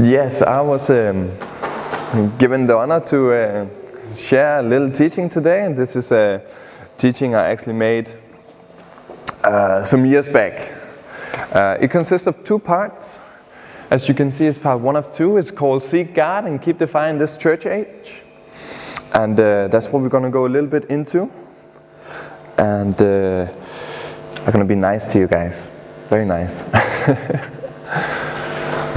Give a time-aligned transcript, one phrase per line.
[0.00, 1.32] Yes, I was um,
[2.38, 3.66] given the honor to uh,
[4.14, 6.40] share a little teaching today, and this is a
[6.96, 8.08] teaching I actually made
[9.42, 10.72] uh, some years back.
[11.52, 13.18] Uh, it consists of two parts.
[13.90, 15.36] As you can see, it's part one of two.
[15.36, 18.22] It's called Seek God and Keep The Fire In This Church Age.
[19.14, 21.28] And uh, that's what we're going to go a little bit into.
[22.56, 23.52] And uh,
[24.46, 25.68] I'm going to be nice to you guys.
[26.08, 26.62] Very nice.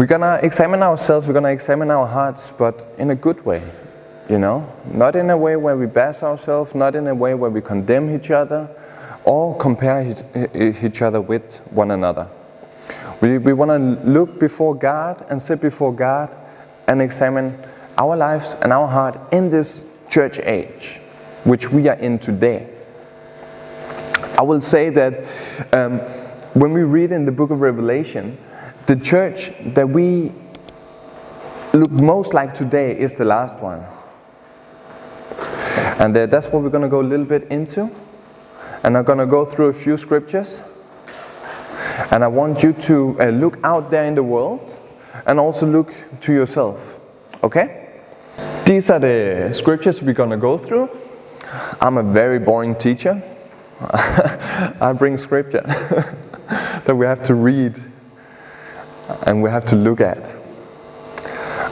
[0.01, 3.61] We're gonna examine ourselves, we're gonna examine our hearts, but in a good way,
[4.27, 4.67] you know?
[4.91, 8.09] Not in a way where we bash ourselves, not in a way where we condemn
[8.09, 8.67] each other
[9.25, 10.15] or compare
[10.55, 12.27] each, other with one another.
[13.21, 16.35] We, we wanna look before God and sit before God
[16.87, 17.55] and examine
[17.95, 20.99] our lives and our heart in this church age,
[21.43, 22.67] which we are in today.
[24.35, 25.23] I will say that
[25.71, 25.99] um,
[26.55, 28.39] when we read in the book of Revelation,
[28.91, 30.29] the church that we
[31.71, 33.81] look most like today is the last one.
[35.97, 37.89] And uh, that's what we're going to go a little bit into.
[38.83, 40.61] And I'm going to go through a few scriptures.
[42.11, 44.77] And I want you to uh, look out there in the world
[45.25, 46.99] and also look to yourself.
[47.45, 47.87] Okay?
[48.65, 50.89] These are the scriptures we're going to go through.
[51.79, 53.23] I'm a very boring teacher.
[53.79, 55.61] I bring scripture
[56.83, 57.81] that we have to read
[59.23, 60.17] and we have to look at.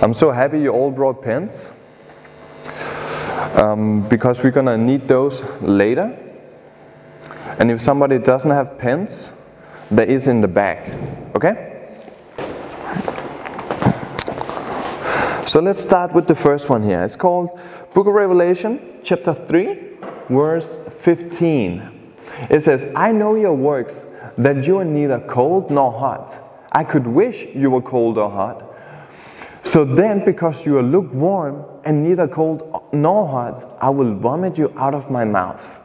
[0.01, 1.73] I'm so happy you all brought pens
[3.55, 6.17] um, because we're gonna need those later.
[7.59, 9.33] And if somebody doesn't have pens,
[9.91, 10.89] there is in the back.
[11.35, 11.75] Okay?
[15.45, 17.03] So let's start with the first one here.
[17.03, 17.59] It's called
[17.93, 19.79] Book of Revelation, chapter 3,
[20.29, 21.89] verse 15.
[22.49, 24.05] It says, I know your works,
[24.37, 26.48] that you are neither cold nor hot.
[26.71, 28.65] I could wish you were cold or hot.
[29.63, 34.73] So then, because you are lukewarm and neither cold nor hot, I will vomit you
[34.77, 35.79] out of my mouth.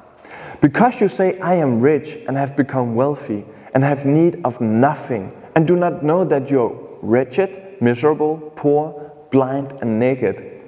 [0.60, 3.44] Because you say, I am rich and have become wealthy
[3.74, 6.72] and have need of nothing, and do not know that you are
[7.02, 10.62] wretched, miserable, poor, blind, and naked.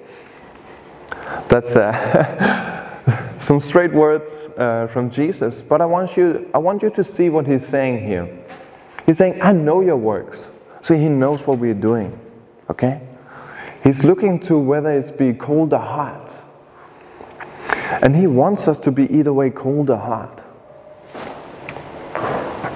[1.49, 6.91] That's uh, some straight words uh, from Jesus, but I want, you, I want you
[6.91, 8.29] to see what he's saying here.
[9.07, 10.51] He's saying, I know your works.
[10.83, 12.19] See, he knows what we're doing.
[12.69, 13.01] Okay?
[13.85, 16.43] He's looking to whether it's be cold or hot.
[18.03, 20.43] And he wants us to be either way cold or hot.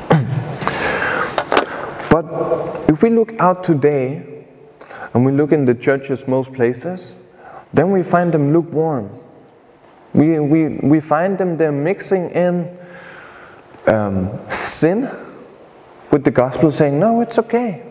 [2.10, 4.46] but if we look out today
[5.12, 7.16] and we look in the churches most places,
[7.72, 9.10] then we find them lukewarm.
[10.14, 12.78] We, we, we find them, they're mixing in
[13.88, 15.08] um, sin
[16.10, 17.82] with the gospel saying, no, it's okay.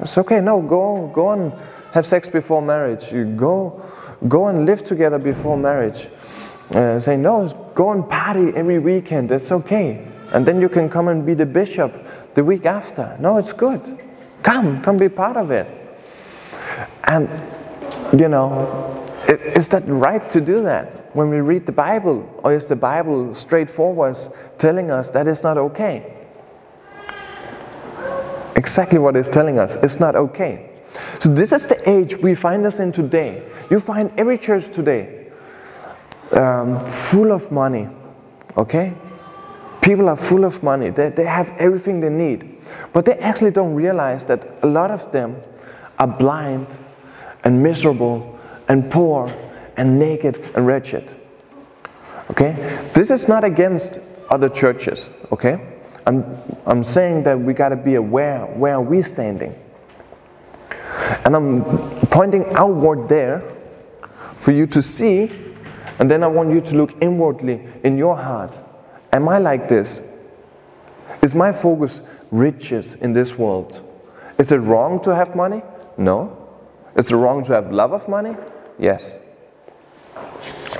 [0.00, 0.40] It's okay.
[0.40, 1.52] No, go, go and
[1.92, 3.12] have sex before marriage.
[3.12, 3.82] You go,
[4.28, 6.08] go and live together before marriage.
[6.70, 9.30] Uh, say, no, go and party every weekend.
[9.30, 10.06] It's okay.
[10.32, 13.16] And then you can come and be the bishop the week after.
[13.20, 13.98] No, it's good.
[14.42, 15.68] Come, come be part of it.
[17.04, 17.28] And,
[18.18, 22.28] you know, is that right to do that when we read the Bible?
[22.42, 24.16] Or is the Bible straightforward
[24.58, 26.21] telling us that it's not okay?
[28.56, 29.76] Exactly what it's telling us.
[29.76, 30.70] It's not okay.
[31.18, 33.42] So, this is the age we find us in today.
[33.70, 35.30] You find every church today
[36.32, 37.88] um, full of money,
[38.56, 38.92] okay?
[39.80, 42.60] People are full of money, they, they have everything they need.
[42.92, 45.36] But they actually don't realize that a lot of them
[45.98, 46.66] are blind
[47.44, 49.34] and miserable and poor
[49.76, 51.14] and naked and wretched.
[52.30, 52.52] Okay?
[52.94, 53.98] This is not against
[54.30, 55.71] other churches, okay?
[56.06, 56.24] I'm,
[56.66, 59.54] I'm saying that we got to be aware where are we standing.
[61.24, 61.64] And I'm
[62.08, 63.42] pointing outward there
[64.36, 65.30] for you to see,
[65.98, 68.58] and then I want you to look inwardly in your heart.
[69.12, 70.02] Am I like this?
[71.22, 72.00] Is my focus
[72.30, 73.80] riches in this world?
[74.38, 75.62] Is it wrong to have money?
[75.96, 76.36] No.
[76.96, 78.36] Is it wrong to have love of money?
[78.78, 79.16] Yes.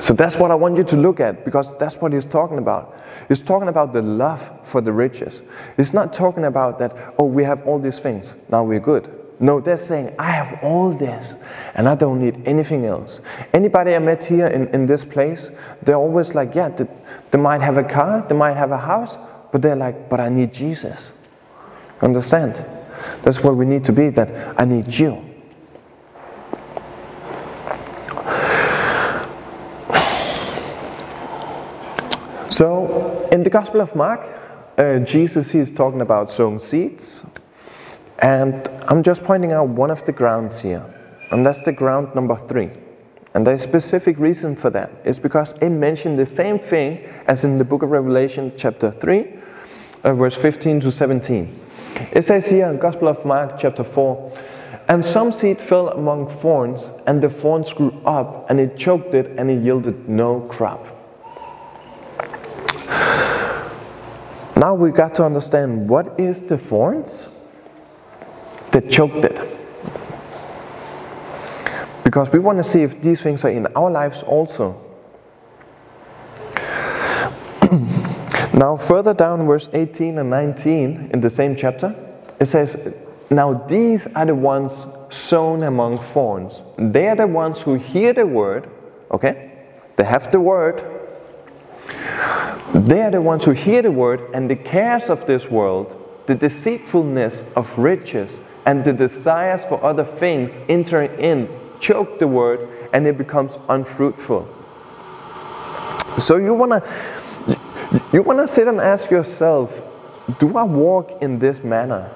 [0.00, 2.98] So that's what I want you to look at because that's what he's talking about.
[3.28, 5.42] He's talking about the love for the riches.
[5.76, 9.10] He's not talking about that, oh, we have all these things, now we're good.
[9.38, 11.34] No, they're saying, I have all this
[11.74, 13.20] and I don't need anything else.
[13.52, 15.50] Anybody I met here in, in this place,
[15.82, 16.86] they're always like, yeah, they,
[17.30, 19.18] they might have a car, they might have a house,
[19.50, 21.12] but they're like, but I need Jesus.
[22.00, 22.64] Understand?
[23.22, 25.24] That's where we need to be, that I need you.
[32.48, 34.20] So, in the Gospel of Mark,
[34.76, 37.24] uh, Jesus he is talking about sowing seeds.
[38.18, 40.84] And I'm just pointing out one of the grounds here,
[41.30, 42.70] and that's the ground number three.
[43.34, 44.90] And there's a specific reason for that.
[45.04, 49.26] It's because it mentioned the same thing as in the book of Revelation, chapter 3,
[50.04, 51.60] uh, verse 15 to 17.
[52.12, 54.38] It says here in Gospel of Mark, chapter 4,
[54.88, 59.28] and some seed fell among thorns, and the thorns grew up, and it choked it,
[59.38, 61.01] and it yielded no crop.
[64.72, 67.28] Now we got to understand what is the thorns
[68.70, 69.38] that choked it.
[72.02, 74.82] Because we want to see if these things are in our lives also.
[78.54, 81.94] now, further down, verse 18 and 19 in the same chapter,
[82.40, 82.96] it says,
[83.28, 86.62] Now these are the ones sown among thorns.
[86.78, 88.70] They are the ones who hear the word,
[89.10, 89.52] okay?
[89.96, 91.01] They have the word.
[92.74, 96.34] They are the ones who hear the word, and the cares of this world, the
[96.34, 101.48] deceitfulness of riches, and the desires for other things entering in
[101.82, 104.48] choke the word and it becomes unfruitful.
[106.18, 107.58] So you want to
[108.12, 109.86] you want to sit and ask yourself,
[110.38, 112.10] do I walk in this manner?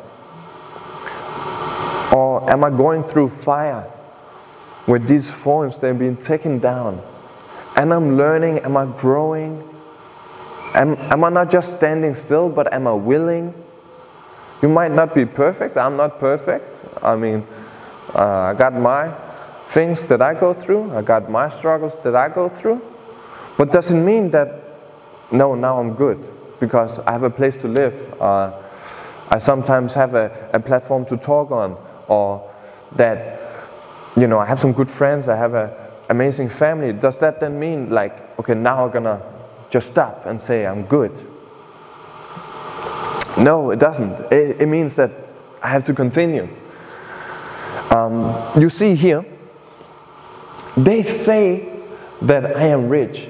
[2.12, 3.82] Or am I going through fire
[4.86, 7.02] where these thorns they're being taken down?
[7.74, 9.62] And I'm learning, am I growing?
[10.74, 13.54] Am, am I not just standing still, but am I willing?
[14.62, 15.76] You might not be perfect.
[15.76, 16.82] I'm not perfect.
[17.02, 17.46] I mean,
[18.14, 19.14] uh, I got my
[19.66, 22.80] things that I go through, I got my struggles that I go through.
[23.58, 24.62] But doesn't mean that,
[25.32, 26.30] no, now I'm good
[26.60, 28.14] because I have a place to live.
[28.20, 28.52] Uh,
[29.28, 31.76] I sometimes have a, a platform to talk on,
[32.06, 32.48] or
[32.92, 33.40] that,
[34.16, 35.70] you know, I have some good friends, I have an
[36.08, 36.92] amazing family.
[36.92, 39.20] Does that then mean, like, okay, now I'm gonna
[39.70, 41.12] just stop and say I'm good?
[43.38, 44.20] No, it doesn't.
[44.32, 45.10] It, it means that
[45.62, 46.48] I have to continue.
[47.90, 49.24] Um, you see here,
[50.76, 51.72] they say
[52.22, 53.28] that I am rich,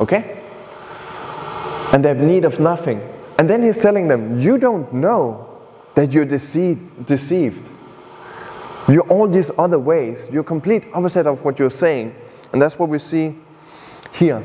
[0.00, 0.42] okay?
[1.92, 3.00] And they have need of nothing.
[3.38, 5.60] And then he's telling them, You don't know
[5.94, 7.06] that you're deceived.
[7.06, 7.62] deceived.
[8.88, 10.28] You're all these other ways.
[10.30, 12.14] You're complete opposite of what you're saying.
[12.52, 13.36] And that's what we see
[14.12, 14.44] here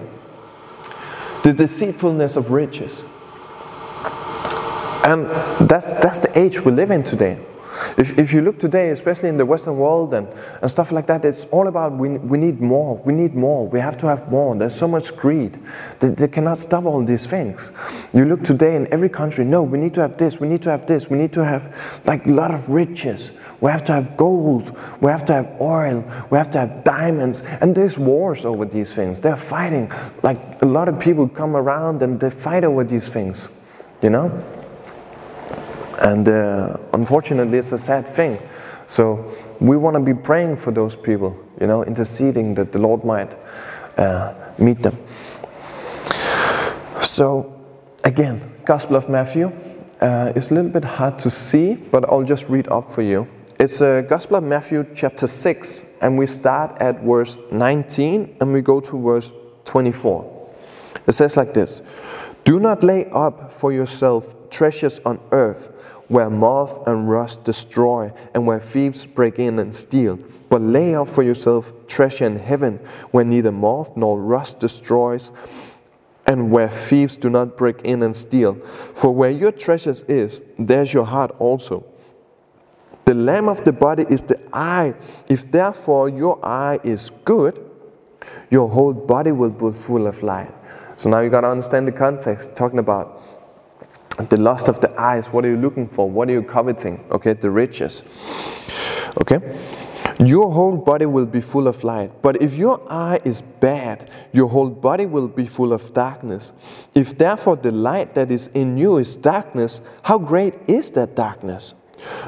[1.44, 3.04] the deceitfulness of riches.
[5.04, 5.26] And
[5.68, 7.40] that's, that's the age we live in today.
[7.98, 10.28] If, if you look today, especially in the Western world and,
[10.62, 13.80] and stuff like that, it's all about we, we need more, we need more, we
[13.80, 14.56] have to have more.
[14.56, 15.58] There's so much greed.
[16.00, 17.72] They, they cannot stop all these things.
[18.14, 20.70] You look today in every country, no, we need to have this, we need to
[20.70, 23.32] have this, we need to have like a lot of riches.
[23.62, 27.44] We have to have gold, we have to have oil, we have to have diamonds.
[27.62, 29.22] And there's wars over these things.
[29.22, 29.92] They're fighting.
[30.24, 33.50] Like a lot of people come around and they fight over these things,
[34.02, 34.30] you know?
[36.00, 38.40] And uh, unfortunately, it's a sad thing.
[38.88, 43.06] So we want to be praying for those people, you know, interceding that the Lord
[43.06, 43.32] might
[43.96, 44.98] uh, meet them.
[47.02, 47.62] So,
[48.04, 49.52] again, Gospel of Matthew
[50.02, 53.28] uh, is a little bit hard to see, but I'll just read up for you.
[53.62, 58.64] It's uh, Gospel of Matthew, chapter 6, and we start at verse 19 and we
[58.64, 59.32] go to verse
[59.66, 60.50] 24.
[61.06, 61.84] It says like this
[62.44, 65.68] Do not lay up for yourself treasures on earth
[66.08, 70.18] where moth and rust destroy, and where thieves break in and steal.
[70.50, 72.78] But lay up for yourself treasure in heaven,
[73.12, 75.32] where neither moth nor rust destroys,
[76.26, 78.56] and where thieves do not break in and steal.
[78.56, 81.86] For where your treasures is, there's your heart also.
[83.06, 84.94] The lamp of the body is the eye.
[85.28, 87.70] If therefore your eye is good,
[88.50, 90.54] your whole body will be full of light.
[90.98, 93.24] So now you got to understand the context, talking about
[94.30, 95.28] the lust of the eyes.
[95.28, 96.10] What are you looking for?
[96.10, 97.04] What are you coveting?
[97.12, 98.04] Okay, the riches.
[99.20, 99.40] Okay?
[100.20, 102.12] Your whole body will be full of light.
[102.22, 106.54] But if your eye is bad, your whole body will be full of darkness.
[106.94, 111.74] If therefore the light that is in you is darkness, how great is that darkness?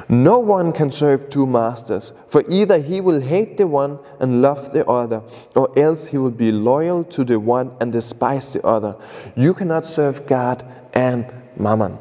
[0.09, 4.71] No one can serve two masters, for either he will hate the one and love
[4.71, 5.23] the other,
[5.55, 8.95] or else he will be loyal to the one and despise the other.
[9.35, 10.63] You cannot serve God
[10.93, 11.25] and
[11.57, 11.97] mammon.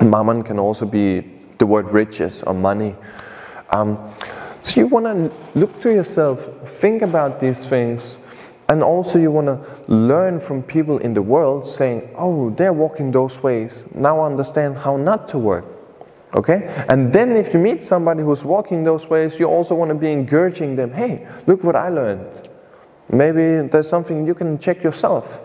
[0.00, 1.20] Mammon can also be
[1.58, 2.96] the word riches or money.
[3.70, 3.98] Um,
[4.62, 8.18] so you want to look to yourself, think about these things,
[8.68, 9.60] and also you want to
[9.92, 13.84] learn from people in the world saying, oh, they're walking those ways.
[13.94, 15.64] Now I understand how not to work.
[16.34, 16.66] Okay?
[16.88, 20.12] And then if you meet somebody who's walking those ways, you also want to be
[20.12, 22.48] encouraging them, hey, look what I learned.
[23.12, 25.40] Maybe there's something you can check yourself.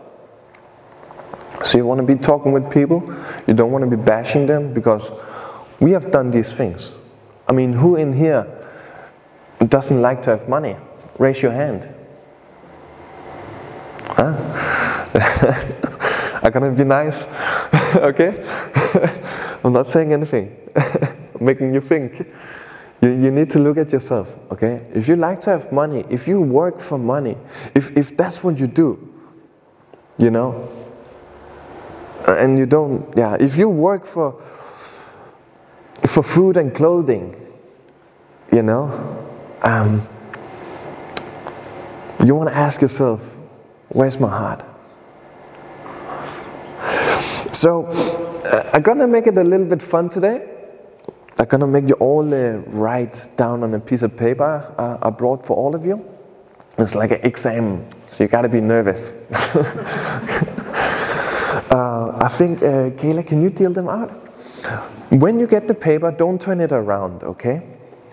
[1.64, 3.04] So you want to be talking with people,
[3.48, 5.12] you don't want to be bashing them because
[5.80, 6.92] We have done these things.
[7.48, 8.48] I mean, who in here
[9.68, 10.78] doesn't like to have money?
[11.18, 11.94] Raise your hand.
[14.08, 14.36] Huh?
[16.44, 17.28] I'm gonna be nice,
[17.96, 18.44] okay?
[19.64, 20.56] I'm not saying anything,
[21.40, 22.28] making you think.
[23.02, 24.80] You, you need to look at yourself, okay?
[24.94, 27.38] If you like to have money, if you work for money,
[27.74, 29.14] if, if that's what you do,
[30.18, 30.70] you know,
[32.28, 34.42] and you don't, yeah, if you work for,
[36.08, 37.36] for food and clothing,
[38.52, 38.90] you know,
[39.62, 40.02] um,
[42.24, 43.38] you want to ask yourself,
[43.90, 44.64] where's my heart?
[47.54, 50.55] So, uh, I'm gonna make it a little bit fun today.
[51.38, 55.10] I'm gonna make you all uh, write down on a piece of paper uh, I
[55.10, 56.04] brought for all of you.
[56.78, 59.14] It's like an exam, so you gotta be nervous.
[61.76, 64.10] Uh, I think, uh, Kayla, can you deal them out?
[65.10, 67.64] When you get the paper, don't turn it around, okay?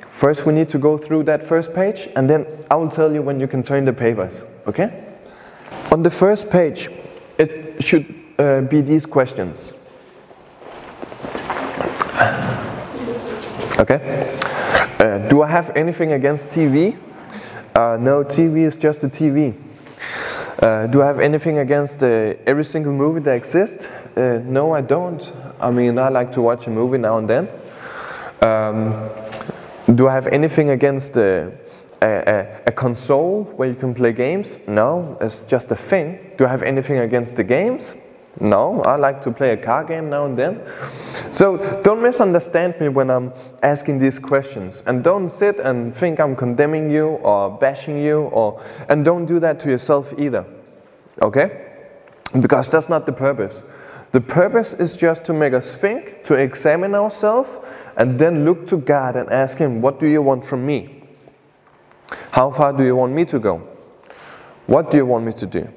[0.08, 3.22] First, we need to go through that first page, and then I will tell you
[3.22, 5.04] when you can turn the papers, okay?
[5.90, 6.88] On the first page,
[7.38, 8.06] it should
[8.38, 9.74] uh, be these questions.
[13.82, 13.98] Okay?
[15.00, 16.96] Uh, do I have anything against TV?
[17.74, 19.56] Uh, no, TV is just a TV.
[20.62, 23.88] Uh, do I have anything against uh, every single movie that exists?
[24.16, 25.32] Uh, no, I don't.
[25.58, 27.48] I mean, I like to watch a movie now and then.
[28.40, 29.10] Um,
[29.92, 31.50] do I have anything against uh,
[32.00, 34.60] a, a, a, console where you can play games?
[34.68, 36.20] No, it's just a thing.
[36.36, 37.96] Do I have anything against the games?
[38.40, 40.62] No, I like to play a car game now and then.
[41.30, 44.82] So don't misunderstand me when I'm asking these questions.
[44.86, 49.38] And don't sit and think I'm condemning you or bashing you or and don't do
[49.40, 50.46] that to yourself either.
[51.20, 51.68] Okay?
[52.40, 53.62] Because that's not the purpose.
[54.12, 57.58] The purpose is just to make us think, to examine ourselves,
[57.96, 61.02] and then look to God and ask Him, What do you want from me?
[62.30, 63.66] How far do you want me to go?
[64.66, 65.68] What do you want me to do?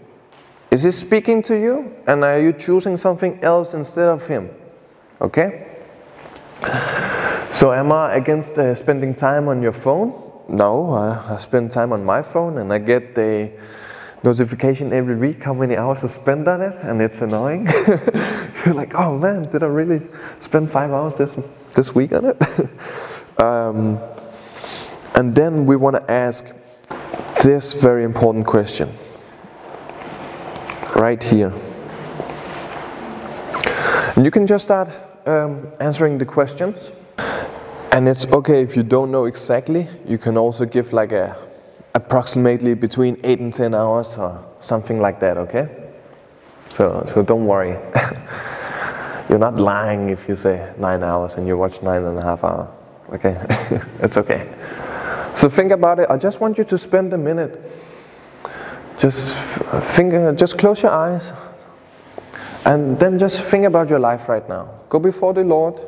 [0.76, 1.96] Is He speaking to you?
[2.06, 4.50] And are you choosing something else instead of Him?
[5.22, 5.68] Okay?
[7.52, 10.12] So, am I against uh, spending time on your phone?
[10.50, 13.54] No, I, I, spend time on my phone and I get the
[14.22, 17.68] notification every week how many hours I spend on it, and it's annoying.
[18.66, 20.02] You're like, oh man, did I really
[20.42, 21.40] spend five hours this,
[21.74, 22.38] this week on it?
[23.40, 23.98] um,
[25.16, 26.54] and then we want to ask
[27.42, 28.90] this very important question
[30.96, 31.54] right here.
[34.16, 34.90] And you can just start
[35.26, 36.92] um, answering the questions.
[37.92, 39.88] And it's okay if you don't know exactly.
[40.08, 41.36] You can also give like a
[41.94, 45.70] approximately between 8 and 10 hours or something like that, okay?
[46.70, 47.78] So, so don't worry.
[49.30, 52.44] You're not lying if you say 9 hours and you watch nine and a half
[52.44, 52.68] hours,
[53.14, 53.38] okay?
[54.02, 54.54] it's okay.
[55.36, 56.10] So think about it.
[56.10, 57.60] I just want you to spend a minute.
[59.00, 61.32] Just think, just close your eyes
[62.66, 64.70] and then just think about your life right now.
[64.90, 65.80] Go before the Lord.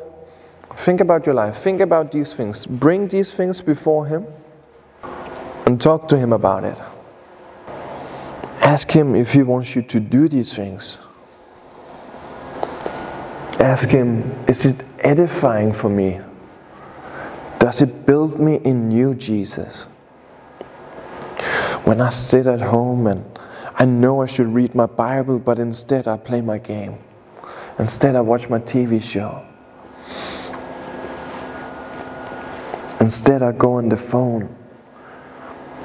[0.76, 1.56] Think about your life.
[1.56, 2.66] Think about these things.
[2.66, 4.26] Bring these things before Him
[5.66, 6.80] and talk to Him about it.
[8.60, 10.98] Ask Him if He wants you to do these things.
[13.58, 16.20] Ask Him, is it edifying for me?
[17.58, 19.88] Does it build me in you, Jesus?
[21.84, 23.24] When I sit at home and
[23.74, 26.98] I know I should read my Bible, but instead I play my game.
[27.78, 29.44] Instead, I watch my TV show.
[33.00, 34.52] Instead, I go on the phone.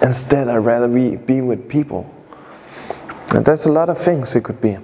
[0.01, 2.11] Instead, I'd rather be, be with people.
[3.35, 4.71] And there's a lot of things it could be.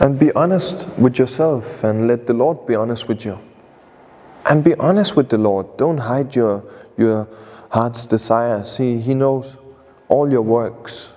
[0.00, 3.38] and be honest with yourself and let the Lord be honest with you.
[4.44, 5.76] And be honest with the Lord.
[5.76, 6.64] Don't hide your
[6.96, 7.28] your
[7.70, 8.76] heart's desires.
[8.76, 9.56] He, he knows
[10.08, 11.12] all your works.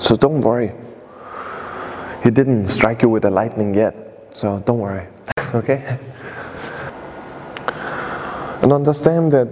[0.00, 0.72] So don't worry.
[2.24, 5.06] He didn't strike you with a lightning yet, so don't worry.
[5.54, 5.98] okay?
[8.62, 9.48] And understand that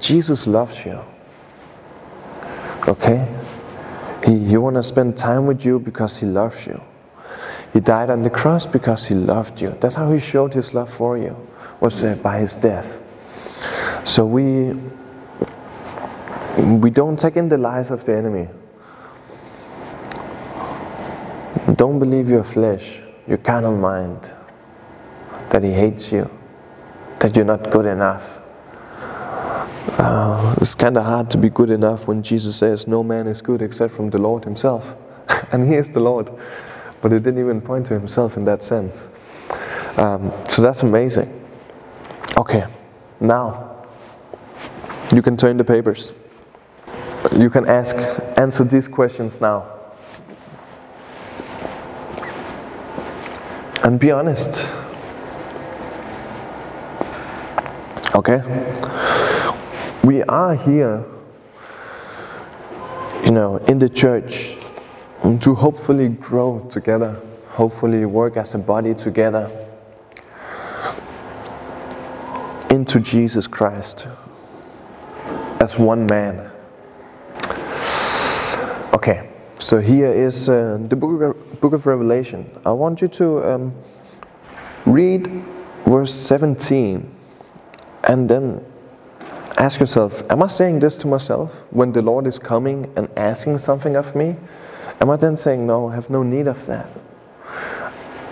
[0.00, 1.00] Jesus loves you.
[2.86, 3.28] Okay?
[4.24, 6.80] He, he want to spend time with you because he loves you.
[7.72, 9.76] He died on the cross because he loved you.
[9.80, 11.36] That's how he showed his love for you
[11.80, 13.00] was uh, by his death.
[14.04, 14.74] So we
[16.58, 18.48] we don't take in the lies of the enemy.
[21.76, 24.32] Don't believe your flesh, your carnal mind,
[25.50, 26.28] that he hates you,
[27.20, 28.40] that you're not good enough.
[29.98, 33.42] Uh, it's kind of hard to be good enough when Jesus says, No man is
[33.42, 34.96] good except from the Lord Himself.
[35.52, 36.30] and He is the Lord.
[37.00, 39.08] But He didn't even point to Himself in that sense.
[39.96, 41.34] Um, so that's amazing.
[42.36, 42.64] Okay,
[43.20, 43.86] now
[45.12, 46.12] you can turn the papers.
[47.36, 47.96] You can ask,
[48.36, 49.66] answer these questions now.
[53.82, 54.68] And be honest.
[58.14, 58.40] Okay?
[60.04, 61.04] We are here,
[63.24, 64.57] you know, in the church
[65.22, 69.50] to hopefully grow together, hopefully work as a body together
[72.70, 74.06] into Jesus Christ
[75.60, 76.50] as one man.
[78.92, 82.50] Okay, so here is uh, the book of, book of Revelation.
[82.64, 83.74] I want you to um,
[84.84, 85.26] read
[85.84, 87.08] verse 17
[88.04, 88.64] and then
[89.56, 93.58] ask yourself Am I saying this to myself when the Lord is coming and asking
[93.58, 94.36] something of me?
[95.00, 96.88] Am I then saying, No, I have no need of that?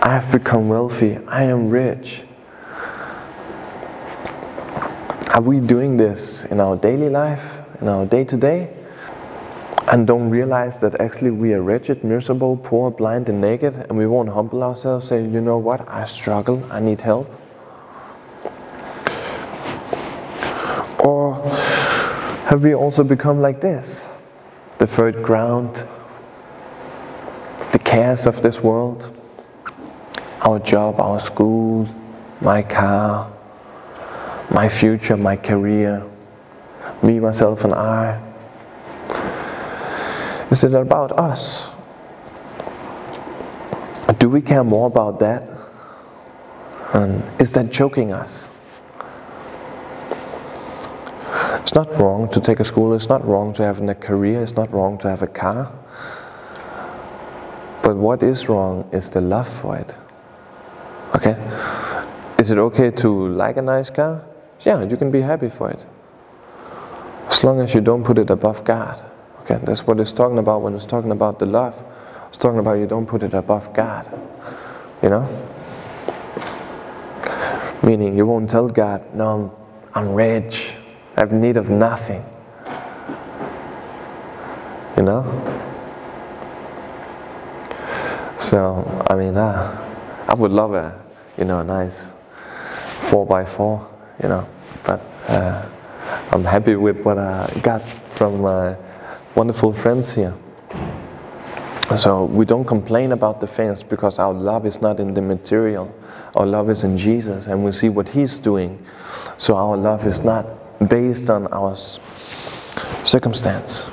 [0.01, 2.23] I have become wealthy, I am rich.
[5.33, 8.73] Are we doing this in our daily life, in our day to day?
[9.87, 14.07] And don't realize that actually we are wretched, miserable, poor, blind, and naked, and we
[14.07, 17.29] won't humble ourselves, say, you know what, I struggle, I need help.
[21.03, 21.35] Or
[22.47, 24.05] have we also become like this?
[24.79, 25.83] The third ground,
[27.87, 29.09] cares of this world,
[30.41, 31.87] our job, our school,
[32.41, 33.31] my car,
[34.51, 36.03] my future, my career,
[37.01, 38.21] me, myself, and I.
[40.51, 41.71] Is it about us?
[44.19, 45.49] Do we care more about that?
[46.93, 48.49] And is that choking us?
[51.61, 54.57] It's not wrong to take a school, it's not wrong to have a career, it's
[54.57, 55.71] not wrong to have a car.
[57.87, 59.95] But what is wrong is the love for it.
[61.15, 61.37] Okay?
[62.37, 64.25] Is it okay to like a nice car?
[64.65, 65.85] Yeah, you can be happy for it.
[67.29, 69.01] As long as you don't put it above God.
[69.43, 71.81] Okay, that's what it's talking about when it's talking about the love.
[72.27, 74.05] It's talking about you don't put it above God.
[75.01, 75.23] You know?
[77.81, 79.55] Meaning you won't tell God, no,
[79.95, 80.75] I'm, I'm rich.
[81.15, 82.25] I have need of nothing.
[84.97, 85.56] You know?
[88.47, 90.97] So, I mean, uh, I would love a,
[91.37, 92.13] you know, a nice
[93.01, 93.85] 4 by 4
[94.23, 94.47] you know,
[94.85, 95.65] but uh,
[96.31, 98.77] I'm happy with what I got from my
[99.35, 100.33] wonderful friends here.
[101.97, 105.93] So we don't complain about the things because our love is not in the material.
[106.33, 108.81] Our love is in Jesus and we see what He's doing.
[109.37, 110.45] So our love is not
[110.87, 111.75] based on our
[113.03, 113.89] circumstance,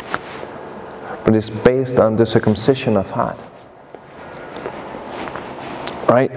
[1.25, 3.43] but it's based on the circumcision of heart.
[6.09, 6.31] Right?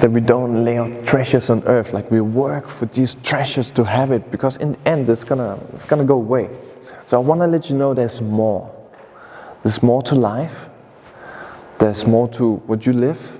[0.00, 3.84] That we don't lay out treasures on earth, like we work for these treasures to
[3.84, 6.48] have it, because in the end it's gonna it's gonna go away.
[7.06, 8.70] So I want to let you know there's more.
[9.62, 10.68] There's more to life.
[11.78, 13.38] There's more to what you live,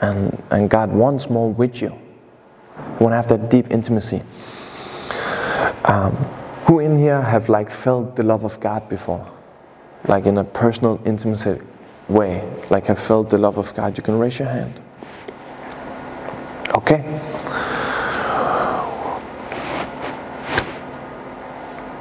[0.00, 1.88] and and God wants more with you.
[1.88, 4.22] You want to have that deep intimacy.
[5.84, 6.12] Um,
[6.66, 9.26] who in here have like felt the love of God before,
[10.06, 11.62] like in a personal, intimate
[12.08, 12.48] way?
[12.70, 13.96] Like have felt the love of God?
[13.96, 14.80] You can raise your hand.
[16.74, 17.02] Okay.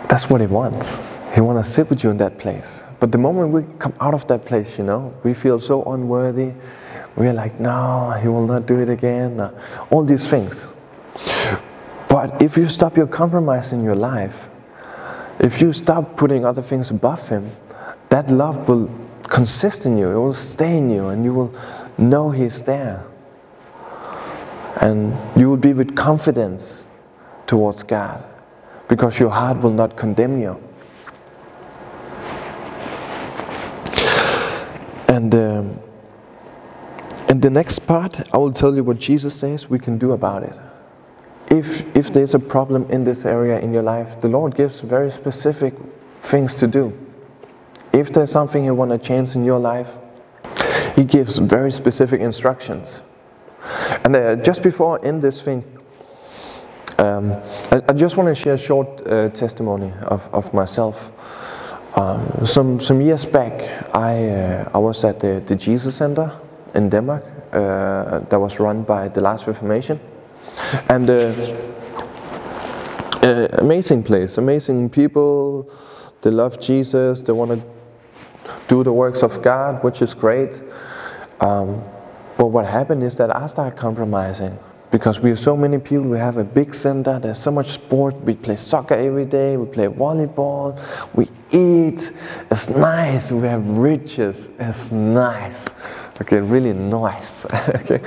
[0.09, 0.97] That's what he wants.
[1.35, 2.83] He wants to sit with you in that place.
[2.99, 6.53] But the moment we come out of that place, you know, we feel so unworthy.
[7.15, 9.39] We're like, no, he will not do it again.
[9.39, 9.51] Uh,
[9.91, 10.67] all these things.
[12.07, 14.49] But if you stop your compromise in your life,
[15.39, 17.51] if you stop putting other things above him,
[18.09, 18.89] that love will
[19.27, 21.53] consist in you, it will stay in you, and you will
[21.97, 23.03] know he's there.
[24.81, 26.85] And you will be with confidence
[27.47, 28.23] towards God
[28.87, 30.61] because your heart will not condemn you.
[35.07, 35.79] And um,
[37.27, 40.43] in the next part, I will tell you what Jesus says we can do about
[40.43, 40.55] it.
[41.49, 45.09] If, if there's a problem in this area in your life, the Lord gives very
[45.09, 45.73] specific
[46.21, 47.06] things to do.
[47.97, 49.97] If there's something you want to change in your life,
[50.95, 53.01] He gives very specific instructions.
[54.03, 55.63] And uh, just before I end this thing,
[56.99, 57.31] um,
[57.71, 61.11] I, I, just want to share a short uh, testimony of, of myself.
[61.97, 66.31] Um, some, some years back, I, uh, I was at the, the Jesus Center
[66.75, 69.99] in Denmark uh, that was run by the Last Reformation.
[70.87, 71.33] And uh,
[73.23, 75.67] uh, amazing place, amazing people.
[76.21, 77.21] They love Jesus.
[77.21, 77.76] They want to
[78.67, 80.51] do the works of God, which is great.
[81.39, 81.81] Um,
[82.37, 84.57] but what happened is that I started compromising
[84.91, 86.05] because we are so many people.
[86.05, 87.19] We have a big center.
[87.19, 88.15] There's so much sport.
[88.21, 89.57] We play soccer every day.
[89.57, 90.79] We play volleyball.
[91.13, 92.11] We eat.
[92.51, 93.31] It's nice.
[93.31, 94.49] We have riches.
[94.59, 95.69] It's nice.
[96.21, 97.45] Okay, really nice.
[97.69, 97.95] okay.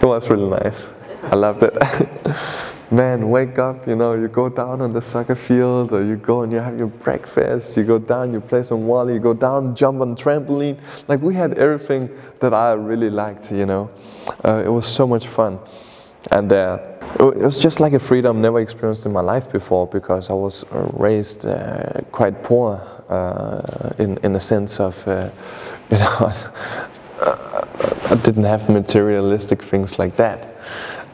[0.00, 0.90] it was really nice.
[1.24, 1.76] I loved it.
[2.92, 6.42] Man, wake up, you know, you go down on the soccer field or you go
[6.42, 9.76] and you have your breakfast, you go down, you play some volley, you go down,
[9.76, 10.76] jump on trampoline.
[11.06, 13.90] Like we had everything that I really liked, you know.
[14.44, 15.60] Uh, it was so much fun.
[16.32, 16.80] And uh,
[17.20, 20.64] it was just like a freedom never experienced in my life before because I was
[20.72, 25.30] raised uh, quite poor uh, in, in the sense of, uh,
[25.92, 26.32] you know,
[28.10, 30.59] I didn't have materialistic things like that.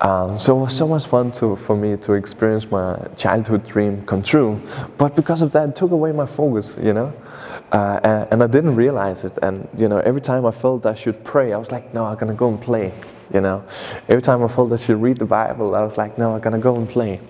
[0.00, 4.04] Um, so it was so much fun to, for me to experience my childhood dream
[4.04, 4.60] come true.
[4.98, 7.12] But because of that, it took away my focus, you know.
[7.72, 9.38] Uh, and, I didn't realize it.
[9.42, 12.16] And you know, every time I felt I should pray, I was like, no, I'm
[12.16, 12.92] gonna go and play.
[13.34, 13.64] You know,
[14.08, 16.58] every time I felt I should read the Bible, I was like, no, I'm gonna
[16.58, 17.20] go and play.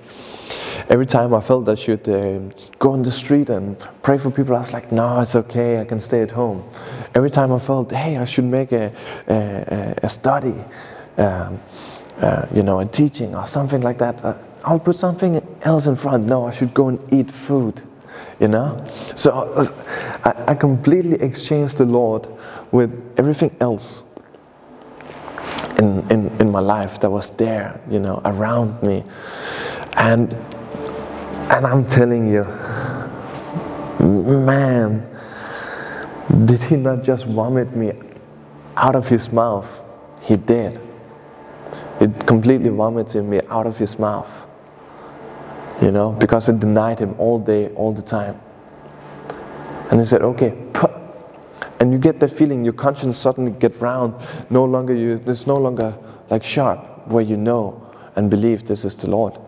[0.90, 2.38] Every time I felt I should uh,
[2.78, 5.84] go on the street and pray for people, I was like, no, it's okay, I
[5.84, 6.62] can stay at home.
[7.14, 8.92] Every time I felt, hey, I should make a,
[9.26, 10.54] a, a study.
[11.16, 11.60] Um,
[12.20, 15.96] uh, you know, a teaching or something like that, uh, I'll put something else in
[15.96, 16.26] front.
[16.26, 17.82] No, I should go and eat food,
[18.40, 18.84] you know?
[19.14, 19.66] So uh,
[20.24, 22.26] I, I completely exchanged the Lord
[22.72, 24.04] with everything else
[25.78, 29.04] in, in, in my life that was there, you know, around me.
[29.92, 30.32] And,
[31.50, 32.44] and I'm telling you,
[34.00, 35.06] man,
[36.44, 37.92] did he not just vomit me
[38.76, 39.68] out of his mouth?
[40.22, 40.80] He did.
[42.00, 44.30] It completely vomited me out of his mouth.
[45.80, 48.40] You know, because it denied him all day, all the time.
[49.90, 50.90] And he said, okay, put.
[51.80, 54.14] And you get that feeling, your conscience suddenly get round.
[54.50, 55.96] No longer you, it's no longer
[56.30, 57.82] like sharp, where you know
[58.16, 59.38] and believe this is the Lord.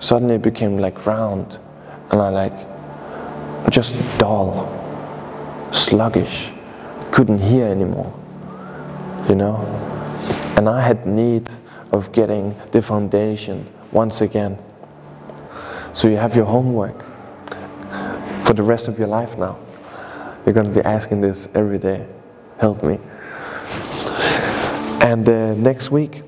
[0.00, 1.58] Suddenly it became like round,
[2.10, 4.68] and I like just dull,
[5.72, 6.50] sluggish,
[7.12, 8.12] couldn't hear anymore.
[9.28, 9.56] You know,
[10.56, 11.48] and I had need
[11.92, 14.58] of getting the foundation once again.
[15.94, 17.04] So you have your homework
[18.44, 19.58] for the rest of your life now.
[20.44, 22.06] You're going to be asking this every day.
[22.58, 22.98] Help me.
[25.02, 26.22] And uh, next week,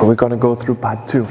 [0.00, 1.26] we're going to go through part two.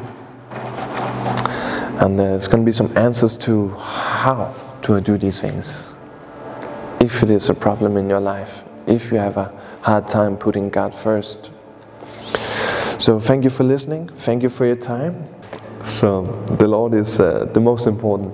[2.00, 5.88] And there's going to be some answers to how to do these things.
[7.00, 10.70] If it is a problem in your life, if you have a hard time putting
[10.70, 11.52] God first,
[13.06, 14.10] so thank you for listening.
[14.10, 15.28] Thank you for your time.
[15.84, 16.24] So
[16.58, 18.34] the Lord is uh, the most important.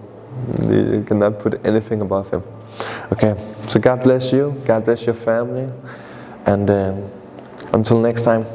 [0.64, 2.42] You cannot put anything above Him.
[3.12, 3.36] Okay.
[3.68, 4.56] So God bless you.
[4.64, 5.70] God bless your family.
[6.46, 7.12] And um,
[7.74, 8.46] until next time.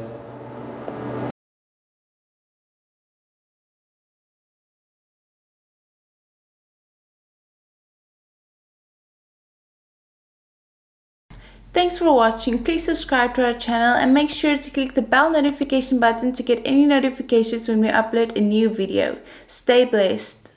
[11.77, 12.63] Thanks for watching.
[12.63, 16.41] Please subscribe to our channel and make sure to click the bell notification button to
[16.41, 19.19] get any notifications when we upload a new video.
[19.45, 20.56] Stay blessed.